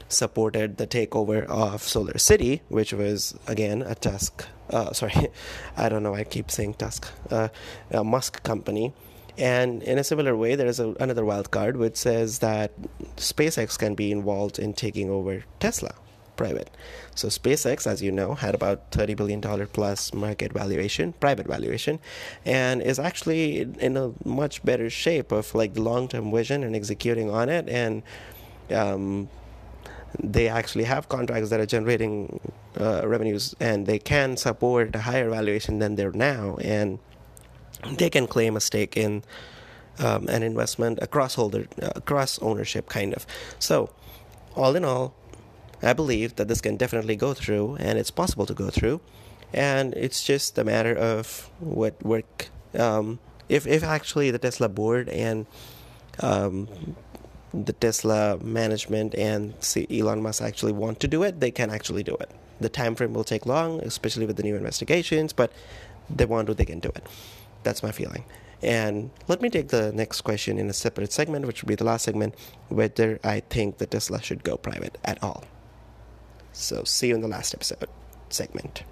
[0.08, 4.46] supported the takeover of SolarCity, which was again a Tusk.
[4.70, 5.28] Uh, sorry,
[5.76, 6.14] I don't know.
[6.14, 7.08] I keep saying Tusk.
[7.30, 7.48] Uh,
[7.90, 8.92] a Musk company.
[9.38, 12.72] And in a similar way, there is a, another wild card which says that
[13.16, 15.94] SpaceX can be involved in taking over Tesla
[16.36, 16.70] private.
[17.14, 21.98] So SpaceX, as you know, had about $30 billion plus market valuation, private valuation,
[22.44, 27.28] and is actually in a much better shape of like the long-term vision and executing
[27.28, 27.68] on it.
[27.68, 28.02] And
[28.70, 29.28] um,
[30.18, 32.40] they actually have contracts that are generating
[32.80, 36.56] uh, revenues and they can support a higher valuation than they're now.
[36.62, 36.98] And
[37.96, 39.22] they can claim a stake in
[39.98, 43.26] um, an investment across holder, uh, cross ownership, kind of.
[43.58, 43.90] So,
[44.54, 45.14] all in all,
[45.82, 49.00] I believe that this can definitely go through, and it's possible to go through,
[49.52, 52.48] and it's just a matter of what work.
[52.74, 55.46] Um, if if actually the Tesla board and
[56.20, 56.68] um,
[57.54, 59.54] the Tesla management and
[59.90, 62.30] Elon Musk actually want to do it, they can actually do it.
[62.60, 65.52] The time frame will take long, especially with the new investigations, but
[66.10, 67.06] they want to, they can do it.
[67.68, 68.24] That's my feeling.
[68.62, 71.84] And let me take the next question in a separate segment, which will be the
[71.84, 72.34] last segment,
[72.70, 75.44] whether I think the Tesla should go private at all.
[76.54, 77.90] So, see you in the last episode
[78.30, 78.84] segment.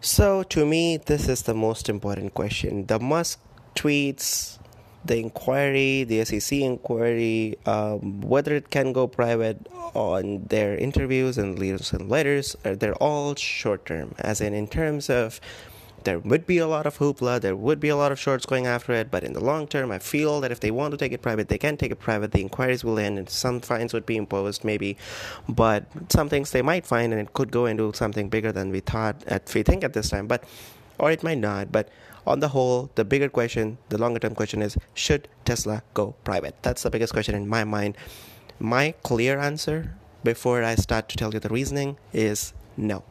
[0.00, 2.86] So, to me, this is the most important question.
[2.86, 3.38] The Musk
[3.76, 4.58] tweets,
[5.04, 11.58] the inquiry, the SEC inquiry, um, whether it can go private on their interviews and
[11.58, 15.40] letters and letters, they're all short term, as in, in terms of
[16.04, 18.66] there would be a lot of hoopla, there would be a lot of shorts going
[18.66, 21.12] after it, but in the long term, I feel that if they want to take
[21.12, 22.32] it private, they can take it private.
[22.32, 24.96] The inquiries will end, and some fines would be imposed, maybe,
[25.48, 28.80] but some things they might find, and it could go into something bigger than we
[28.80, 30.44] thought, at we think at this time, but
[30.98, 31.72] or it might not.
[31.72, 31.88] But
[32.26, 36.56] on the whole, the bigger question, the longer term question is: Should Tesla go private?
[36.62, 37.96] That's the biggest question in my mind.
[38.58, 43.04] My clear answer before I start to tell you the reasoning is no.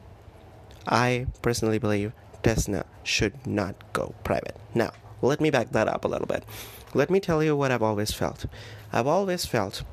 [0.87, 4.57] I personally believe Tesla should not go private.
[4.73, 6.43] Now, let me back that up a little bit.
[6.93, 8.45] Let me tell you what I've always felt.
[8.91, 9.83] I've always felt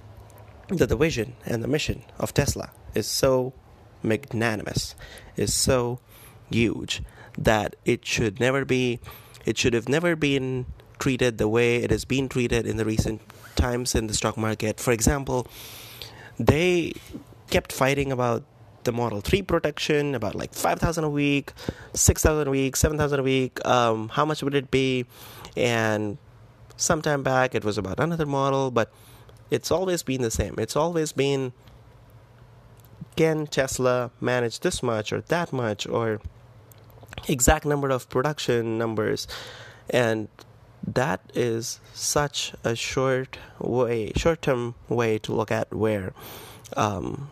[0.68, 3.52] that the vision and the mission of Tesla is so
[4.02, 4.94] magnanimous,
[5.36, 6.00] is so
[6.50, 7.02] huge
[7.40, 9.00] that it should never be,
[9.44, 10.66] it should have never been
[10.98, 13.20] treated the way it has been treated in the recent
[13.56, 14.78] times in the stock market.
[14.78, 15.46] For example,
[16.38, 16.92] they
[17.48, 18.44] kept fighting about
[18.84, 21.52] the Model 3 protection, about like 5,000 a week,
[21.94, 23.66] 6,000 a week, 7,000 a week.
[23.66, 25.06] Um, how much would it be?
[25.56, 26.18] And
[26.76, 28.92] sometime back it was about another model, but
[29.50, 30.54] it's always been the same.
[30.58, 31.52] It's always been
[33.16, 36.20] can Tesla manage this much or that much or
[37.28, 39.26] exact number of production numbers
[39.88, 40.28] and
[40.86, 46.12] that is such a short way, short-term way to look at where
[46.76, 47.28] um,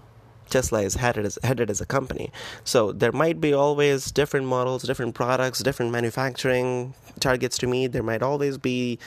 [0.51, 2.31] Tesla is headed as, headed as a company.
[2.64, 7.92] So there might be always different models, different products, different manufacturing targets to meet.
[7.92, 8.98] There might always be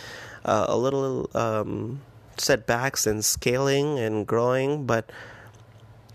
[0.46, 2.02] uh, a little um,
[2.38, 5.12] setbacks in scaling and growing, but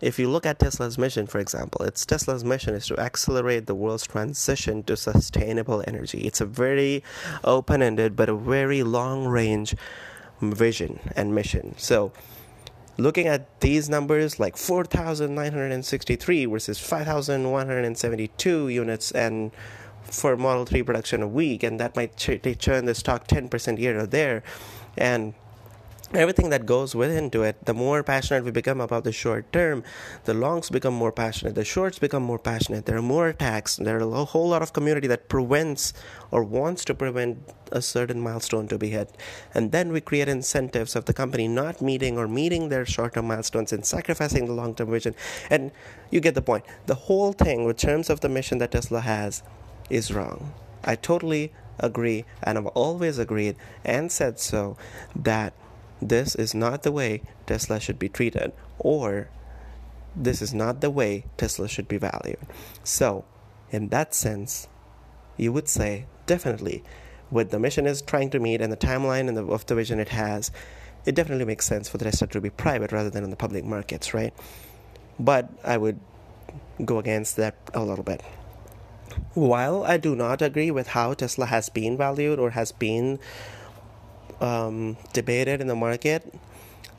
[0.00, 3.74] if you look at Tesla's mission, for example, it's Tesla's mission is to accelerate the
[3.74, 6.20] world's transition to sustainable energy.
[6.20, 7.02] It's a very
[7.44, 9.74] open-ended but a very long-range
[10.40, 11.74] vision and mission.
[11.78, 12.12] So
[12.98, 19.50] looking at these numbers like 4,963 versus 5,172 units and
[20.02, 23.98] for Model 3 production a week, and that might ch- churn the stock 10% here
[23.98, 24.42] or there.
[24.96, 25.34] And
[26.14, 29.82] everything that goes with into it the more passionate we become about the short term
[30.24, 33.98] the longs become more passionate the shorts become more passionate there are more attacks there
[33.98, 35.92] are a whole lot of community that prevents
[36.30, 37.38] or wants to prevent
[37.72, 39.10] a certain milestone to be hit.
[39.54, 43.72] And then we create incentives of the company not meeting or meeting their short-term milestones
[43.72, 45.14] and sacrificing the long-term vision.
[45.50, 45.72] And
[46.10, 46.64] you get the point.
[46.86, 49.42] The whole thing with terms of the mission that tesla has
[49.90, 50.52] is wrong.
[50.84, 54.78] I totally agree and i've always agreed and said so
[55.14, 55.52] that
[56.00, 59.28] this is not the way Tesla should be treated, or
[60.14, 62.38] this is not the way Tesla should be valued.
[62.84, 63.24] So,
[63.70, 64.68] in that sense,
[65.36, 66.82] you would say definitely
[67.30, 69.98] what the mission is trying to meet and the timeline and the, of the vision
[69.98, 70.50] it has,
[71.04, 73.64] it definitely makes sense for the Tesla to be private rather than in the public
[73.64, 74.34] markets, right?
[75.18, 76.00] But I would
[76.84, 78.22] go against that a little bit.
[79.34, 83.18] While I do not agree with how Tesla has been valued or has been
[84.40, 86.34] um, debated in the market,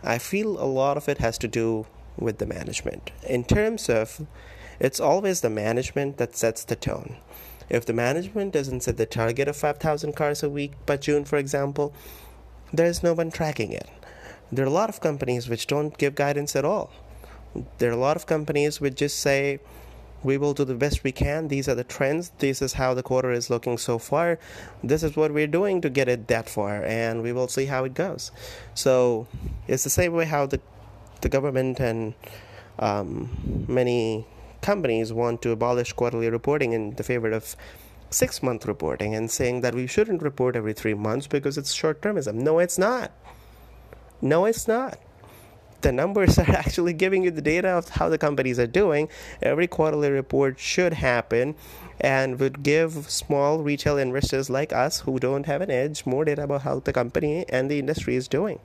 [0.03, 1.85] I feel a lot of it has to do
[2.17, 3.11] with the management.
[3.27, 4.25] In terms of,
[4.79, 7.17] it's always the management that sets the tone.
[7.69, 11.37] If the management doesn't set the target of 5,000 cars a week by June, for
[11.37, 11.93] example,
[12.71, 13.89] there's no one tracking it.
[14.51, 16.91] There are a lot of companies which don't give guidance at all.
[17.79, 19.59] There are a lot of companies which just say,
[20.27, 21.47] we will do the best we can.
[21.47, 22.33] These are the trends.
[22.39, 24.39] This is how the quarter is looking so far.
[24.83, 27.85] This is what we're doing to get it that far, and we will see how
[27.85, 28.31] it goes.
[28.75, 29.27] So
[29.69, 30.59] it's the same way how the
[31.21, 32.13] the government and
[32.77, 34.27] um, many
[34.61, 37.55] companies want to abolish quarterly reporting in the favor of
[38.09, 42.01] six month reporting and saying that we shouldn't report every three months because it's short
[42.01, 42.35] termism.
[42.35, 43.11] No, it's not.
[44.21, 44.99] No, it's not
[45.81, 49.09] the numbers are actually giving you the data of how the companies are doing.
[49.41, 51.55] Every quarterly report should happen
[51.99, 56.43] and would give small retail investors like us who don't have an edge more data
[56.43, 58.59] about how the company and the industry is doing.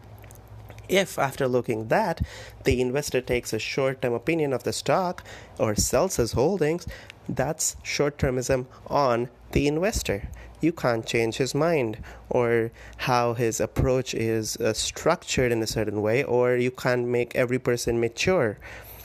[0.89, 2.21] If, after looking that,
[2.65, 5.25] the investor takes a short term opinion of the stock
[5.59, 6.87] or sells his holdings,
[7.29, 10.29] that's short termism on the investor
[10.63, 11.99] you can't change his mind
[12.31, 17.35] or how his approach is uh, structured in a certain way, or you can't make
[17.35, 18.59] every person mature.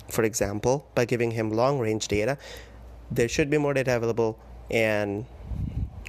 [0.09, 2.37] For example, by giving him long range data,
[3.11, 4.39] there should be more data available,
[4.69, 5.25] and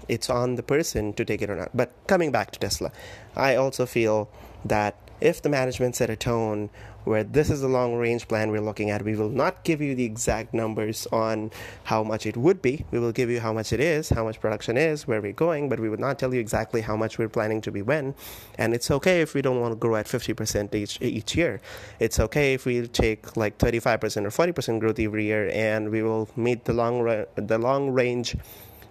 [0.08, 1.70] it's on the person to take it or not.
[1.74, 2.92] But coming back to Tesla,
[3.36, 4.28] I also feel
[4.64, 6.70] that if the management set a tone
[7.04, 9.02] where this is the long range plan we're looking at.
[9.02, 11.50] We will not give you the exact numbers on
[11.84, 12.84] how much it would be.
[12.90, 15.68] We will give you how much it is, how much production is, where we're going,
[15.68, 18.14] but we would not tell you exactly how much we're planning to be when.
[18.58, 21.60] And it's okay if we don't want to grow at 50% each each year.
[21.98, 26.28] It's okay if we take like 35% or 40% growth every year and we will
[26.36, 28.36] meet the long the long range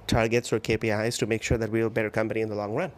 [0.08, 2.92] targets or KPIs to make sure that we're a better company in the long run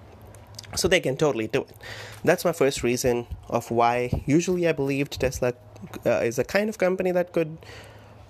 [0.76, 1.76] so they can totally do it.
[2.24, 4.24] That's my first reason of why.
[4.26, 5.54] Usually i believed tesla
[6.06, 7.58] uh, is a kind of company that could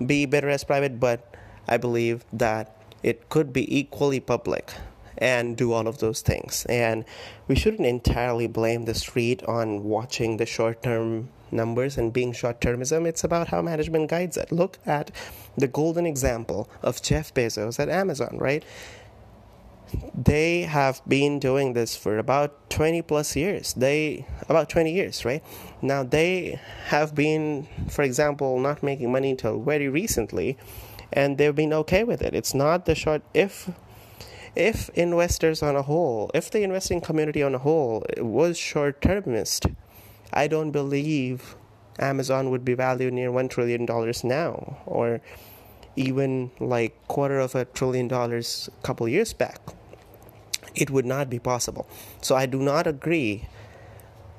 [0.05, 1.35] be better as private but
[1.67, 4.73] i believe that it could be equally public
[5.19, 6.65] and do all of those things.
[6.67, 7.05] And
[7.47, 12.61] we shouldn't entirely blame the street on watching the short term numbers and being short
[12.61, 14.51] termism it's about how management guides it.
[14.51, 15.11] Look at
[15.57, 18.63] the golden example of jeff bezos at amazon right
[20.13, 23.73] they have been doing this for about 20 plus years.
[23.73, 25.43] They about 20 years right?
[25.81, 30.57] Now they have been for example not making money until very recently
[31.11, 32.35] and they've been okay with it.
[32.35, 33.69] It's not the short if
[34.55, 39.67] if investors on a whole if the investing community on a whole was short termist
[40.33, 41.55] i don't believe
[41.99, 45.21] amazon would be valued near 1 trillion dollars now or
[45.95, 49.59] even like quarter of a trillion dollars a couple years back
[50.75, 51.87] it would not be possible.
[52.21, 53.47] So I do not agree.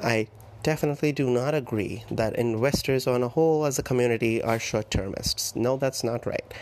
[0.02, 0.28] I
[0.62, 5.56] definitely do not agree that investors on a whole as a community are short termists.
[5.56, 6.54] No, that's not right.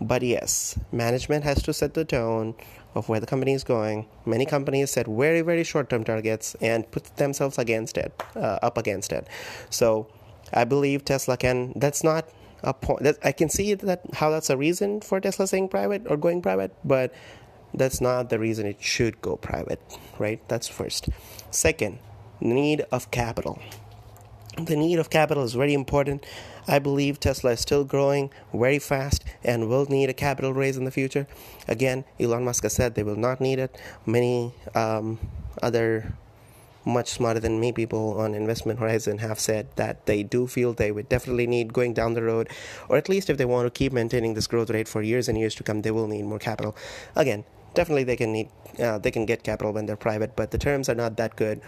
[0.00, 2.54] But yes, management has to set the tone
[2.94, 4.06] of where the company is going.
[4.26, 8.76] Many companies set very, very short term targets and put themselves against it, uh, up
[8.76, 9.26] against it.
[9.70, 10.08] So
[10.52, 12.28] I believe Tesla can, that's not
[12.62, 13.02] a point.
[13.02, 16.42] That, I can see that how that's a reason for Tesla staying private or going
[16.42, 17.12] private, but
[17.74, 19.80] that's not the reason it should go private,
[20.18, 20.40] right?
[20.48, 21.08] That's first.
[21.50, 21.98] Second,
[22.40, 23.60] need of capital.
[24.56, 26.24] The need of capital is very important.
[26.68, 30.84] I believe Tesla is still growing very fast and will need a capital raise in
[30.84, 31.26] the future.
[31.66, 33.76] Again, Elon Musk has said they will not need it.
[34.06, 35.18] Many um,
[35.60, 36.14] other
[36.84, 40.92] much smarter than me people on investment horizon have said that they do feel they
[40.92, 42.48] would definitely need going down the road
[42.88, 45.38] or at least if they want to keep maintaining this growth rate for years and
[45.38, 46.76] years to come they will need more capital
[47.16, 47.42] again
[47.74, 48.48] definitely they can need
[48.80, 51.60] uh, they can get capital when they're private but the terms are not that good.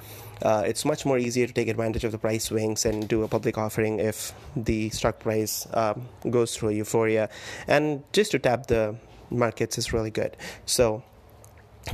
[0.42, 3.28] Uh, it's much more easier to take advantage of the price swings and do a
[3.28, 7.28] public offering if the stock price um, goes through a euphoria.
[7.66, 8.96] And just to tap the
[9.30, 10.36] markets is really good.
[10.66, 11.02] So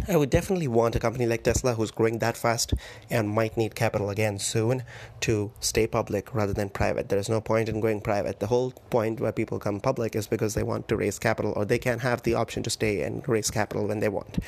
[0.08, 2.72] I would definitely want a company like Tesla who's growing that fast
[3.10, 4.84] and might need capital again soon
[5.20, 7.08] to stay public rather than private.
[7.08, 8.40] There is no point in going private.
[8.40, 11.64] The whole point where people come public is because they want to raise capital or
[11.64, 14.38] they can have the option to stay and raise capital when they want.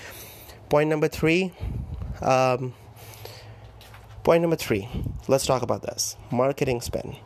[0.70, 1.53] Point number three.
[2.22, 2.74] Um,
[4.22, 4.88] point number three.
[5.28, 7.16] Let's talk about this marketing spend.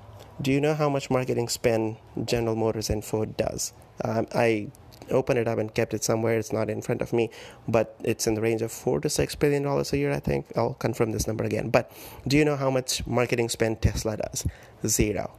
[0.42, 3.72] Do you know how much marketing spend General Motors and Ford does?
[4.04, 4.70] Um, I
[5.12, 6.38] opened it up and kept it somewhere.
[6.38, 7.30] It's not in front of me,
[7.66, 10.12] but it's in the range of four to six billion dollars a year.
[10.12, 11.70] I think I'll confirm this number again.
[11.70, 11.90] But
[12.26, 14.46] do you know how much marketing spend Tesla does?
[14.86, 15.32] Zero,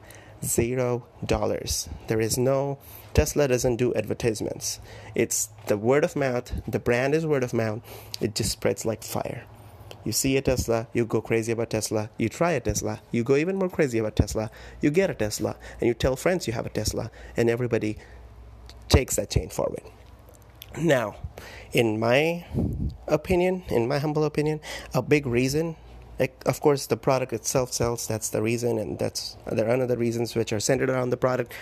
[0.43, 1.89] zero dollars.
[2.07, 2.77] There is no
[3.13, 4.79] Tesla doesn't do advertisements.
[5.15, 6.51] It's the word of mouth.
[6.67, 7.81] The brand is word of mouth.
[8.21, 9.43] It just spreads like fire.
[10.05, 12.09] You see a Tesla, you go crazy about Tesla.
[12.17, 14.49] You try a Tesla, you go even more crazy about Tesla.
[14.81, 17.97] You get a Tesla, and you tell friends you have a Tesla, and everybody
[18.89, 19.83] takes that chain forward.
[20.77, 21.15] Now,
[21.71, 22.45] in my
[23.07, 24.59] opinion, in my humble opinion,
[24.93, 25.75] a big reason,
[26.45, 30.35] of course, the product itself sells, that's the reason, and that's there are other reasons
[30.35, 31.53] which are centered around the product.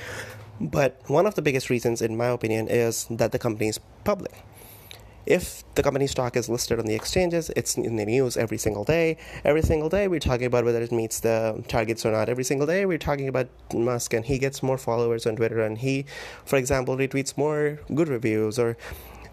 [0.60, 4.34] But one of the biggest reasons, in my opinion, is that the company is public
[5.28, 8.86] if the company stock is listed on the exchanges, it's in the news every single
[8.86, 9.18] day.
[9.44, 12.30] Every single day, we're talking about whether it meets the targets or not.
[12.30, 15.78] Every single day, we're talking about Musk and he gets more followers on Twitter and
[15.78, 16.06] he,
[16.46, 18.78] for example, retweets more good reviews or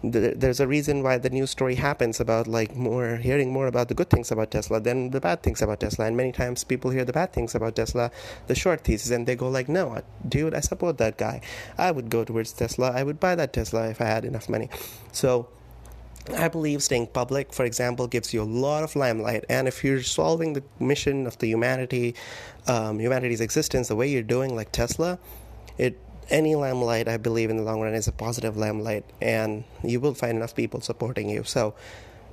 [0.03, 3.95] there's a reason why the news story happens about like more hearing more about the
[3.95, 6.05] good things about Tesla than the bad things about Tesla.
[6.05, 8.11] And many times people hear the bad things about Tesla,
[8.45, 11.41] the short thesis, and they go like, "No, dude, I support that guy.
[11.77, 12.91] I would go towards Tesla.
[12.91, 14.69] I would buy that Tesla if I had enough money."
[15.11, 15.47] So
[16.33, 19.45] I believe staying public, for example, gives you a lot of limelight.
[19.47, 22.15] And if you're solving the mission of the humanity,
[22.67, 25.19] um, humanity's existence, the way you're doing, like Tesla,
[25.77, 25.99] it
[26.31, 30.15] any limelight, I believe, in the long run is a positive limelight, and you will
[30.15, 31.43] find enough people supporting you.
[31.43, 31.75] So,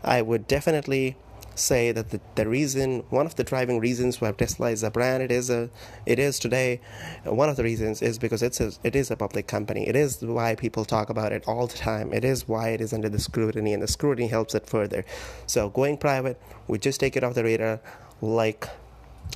[0.02, 1.16] I would definitely
[1.54, 5.22] say that the, the reason one of the driving reasons why Tesla is a brand
[5.22, 5.70] it is a
[6.06, 6.80] it is today
[7.24, 9.88] one of the reasons is because it's a, it is a public company.
[9.88, 12.12] It is why people talk about it all the time.
[12.12, 15.04] It is why it is under the scrutiny and the scrutiny helps it further.
[15.46, 17.80] So going private we just take it off the radar
[18.20, 18.68] like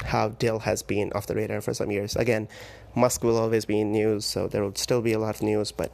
[0.04, 2.16] how Dell has been off the radar for some years.
[2.16, 2.48] Again
[2.94, 5.72] Musk will always be in news so there will still be a lot of news
[5.72, 5.92] but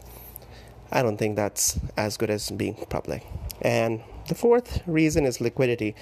[0.90, 3.24] I don't think that's as good as being public.
[3.62, 5.94] And the fourth reason is liquidity.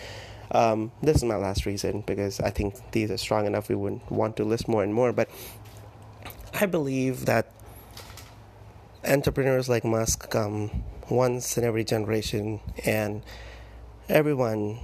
[0.52, 3.68] Um, this is my last reason because I think these are strong enough.
[3.68, 5.28] We would want to list more and more, but
[6.52, 7.52] I believe that
[9.04, 13.22] entrepreneurs like Musk come once in every generation, and
[14.08, 14.78] everyone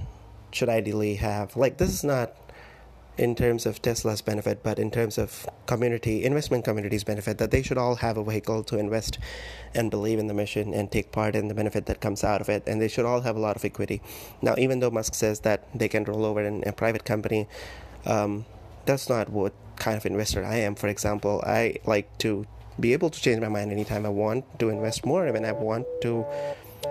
[0.51, 2.33] should ideally have like this is not
[3.17, 7.61] in terms of Tesla's benefit, but in terms of community investment community's benefit, that they
[7.61, 9.17] should all have a vehicle to invest
[9.73, 12.49] and believe in the mission and take part in the benefit that comes out of
[12.49, 14.01] it, and they should all have a lot of equity.
[14.41, 17.47] Now, even though Musk says that they can roll over in a private company,
[18.05, 18.45] um,
[18.85, 20.75] that's not what kind of investor I am.
[20.75, 22.45] For example, I like to
[22.79, 25.87] be able to change my mind anytime I want to invest more, when I want
[26.03, 26.25] to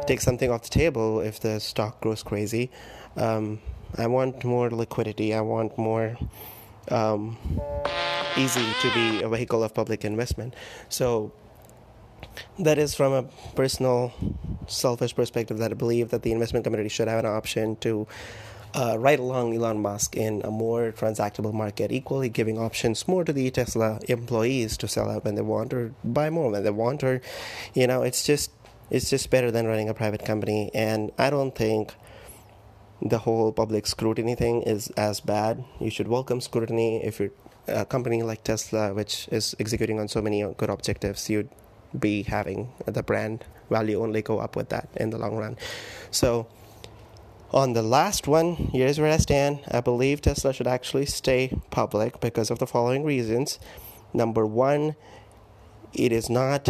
[0.07, 2.71] take something off the table if the stock grows crazy.
[3.17, 3.61] Um,
[3.99, 5.35] I want more liquidity.
[5.35, 6.17] I want more
[6.89, 7.39] um,
[8.37, 10.55] easy to be a vehicle of public investment.
[10.89, 11.33] So
[12.59, 13.23] that is from a
[13.55, 14.13] personal,
[14.67, 18.07] selfish perspective that I believe that the investment community should have an option to
[18.75, 23.33] uh, right along Elon Musk in a more transactable market, equally giving options more to
[23.33, 27.03] the Tesla employees to sell out when they want or buy more when they want,
[27.03, 27.23] or
[27.73, 28.51] you know, it's just
[28.91, 30.71] it's just better than running a private company.
[30.75, 31.95] And I don't think
[33.03, 35.65] the whole public scrutiny thing is as bad.
[35.81, 37.31] You should welcome scrutiny if you're
[37.69, 41.29] a company like Tesla, which is executing on so many good objectives.
[41.29, 41.51] you'd
[41.99, 45.57] be having the brand value only go up with that in the long run.
[46.11, 46.47] So,
[47.53, 49.61] on the last one, here's where I stand.
[49.71, 53.59] I believe Tesla should actually stay public because of the following reasons.
[54.13, 54.97] Number one,
[55.93, 56.69] it is not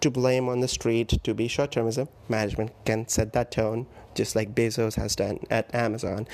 [0.00, 2.08] to blame on the street to be short termism.
[2.28, 6.26] Management can set that tone, just like Bezos has done at Amazon,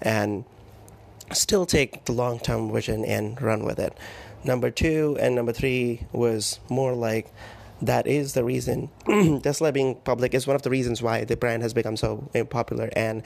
[0.00, 0.44] and
[1.32, 3.96] still take the long term vision and run with it.
[4.44, 7.32] Number two and number three was more like
[7.82, 8.88] that is the reason
[9.42, 12.90] Tesla being public is one of the reasons why the brand has become so popular,
[12.94, 13.22] and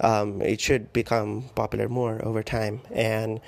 [0.00, 2.80] um, it should become popular more over time.
[2.92, 3.40] And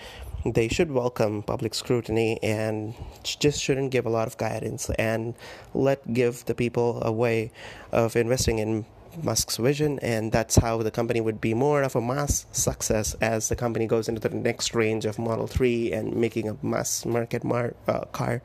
[0.45, 5.35] they should welcome public scrutiny and just shouldn't give a lot of guidance and
[5.75, 7.53] let give the people a way
[7.93, 8.87] of investing in
[9.23, 13.49] Musk's vision, and that's how the company would be more of a mass success as
[13.49, 17.45] the company goes into the next range of Model 3 and making a mass market
[17.45, 18.43] mar- uh, car.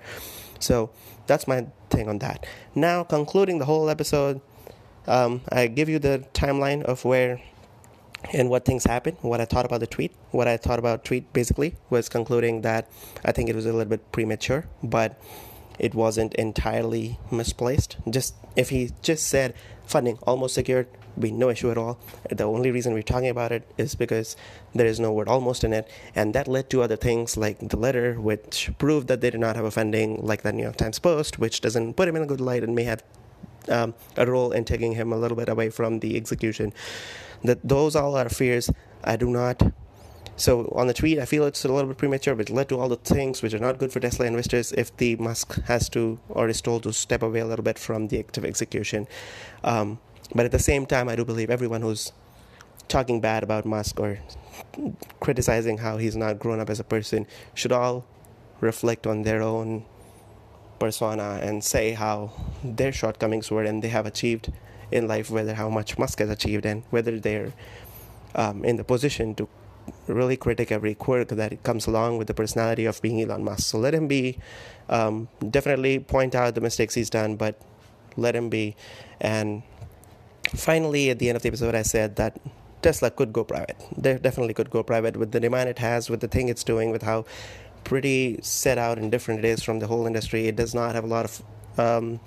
[0.60, 0.90] So
[1.28, 2.46] that's my thing on that.
[2.74, 4.42] Now, concluding the whole episode,
[5.08, 7.42] um, I give you the timeline of where
[8.34, 10.12] and what things happened, what I thought about the tweet.
[10.32, 12.90] What I thought about tweet basically was concluding that
[13.24, 15.20] I think it was a little bit premature, but
[15.80, 17.98] it wasn't entirely misplaced.
[18.10, 19.54] Just if he just said
[19.86, 21.98] funding almost secured, be no issue at all.
[22.30, 24.36] The only reason we're talking about it is because
[24.74, 27.78] there is no word almost in it, and that led to other things like the
[27.78, 31.00] letter, which proved that they did not have a funding, like the New York Times
[31.00, 33.04] Post, which doesn't put him in a good light and may have
[33.70, 36.74] um, a role in taking him a little bit away from the execution.
[37.44, 38.70] That those all are fears.
[39.04, 39.62] I do not
[40.38, 42.90] so on the tweet, I feel it's a little bit premature, but led to all
[42.90, 46.50] the things which are not good for Tesla investors if the Musk has to or
[46.50, 49.08] is told to step away a little bit from the active execution.
[49.64, 50.00] Um,
[50.34, 52.12] but at the same time, I do believe everyone who's
[52.88, 54.20] talking bad about Musk or
[55.20, 58.06] criticizing how he's not grown up as a person should all
[58.60, 59.86] reflect on their own
[60.80, 62.32] persona and say how
[62.64, 64.52] their shortcomings were and they have achieved
[64.92, 67.54] in life, whether how much Musk has achieved and whether they're
[68.36, 69.48] um, in the position to
[70.14, 73.68] really critic every quirk that comes along with the personality of being Elon Musk.
[73.68, 74.38] So let him be.
[74.90, 77.60] Um, definitely point out the mistakes he's done, but
[78.18, 78.76] let him be.
[79.20, 79.64] And
[80.56, 82.40] finally, at the end of the episode, I said that
[82.82, 83.78] Tesla could go private.
[83.98, 86.92] They definitely could go private with the demand it has, with the thing it's doing,
[86.92, 87.26] with how
[87.84, 90.48] pretty set out and different it is from the whole industry.
[90.48, 91.44] It does not have a lot of
[91.80, 92.20] um,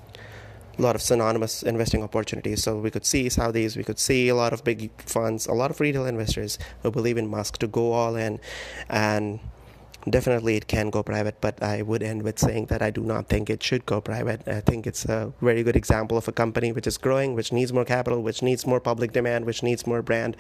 [0.79, 2.63] a lot of synonymous investing opportunities.
[2.63, 5.71] So we could see Saudis, we could see a lot of big funds, a lot
[5.71, 8.41] of retail investors who believe in Musk to go all in
[8.89, 9.41] and
[10.09, 13.29] definitely it can go private, but I would end with saying that I do not
[13.29, 14.47] think it should go private.
[14.47, 17.73] I think it's a very good example of a company which is growing, which needs
[17.73, 20.37] more capital, which needs more public demand, which needs more brand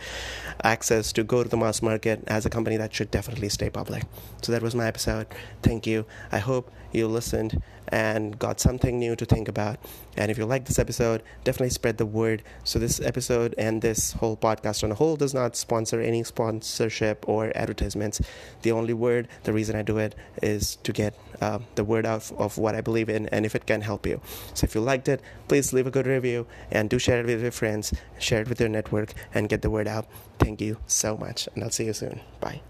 [0.62, 4.04] access to go to the mass market as a company that should definitely stay public.
[4.42, 5.26] So that was my episode.
[5.62, 6.06] Thank you.
[6.30, 9.78] I hope you listened and got something new to think about.
[10.16, 12.42] And if you like this episode, definitely spread the word.
[12.64, 17.28] So, this episode and this whole podcast on the whole does not sponsor any sponsorship
[17.28, 18.20] or advertisements.
[18.62, 22.30] The only word, the reason I do it is to get uh, the word out
[22.38, 24.20] of what I believe in and if it can help you.
[24.54, 27.42] So, if you liked it, please leave a good review and do share it with
[27.42, 30.06] your friends, share it with your network, and get the word out.
[30.38, 32.20] Thank you so much, and I'll see you soon.
[32.40, 32.60] Bye.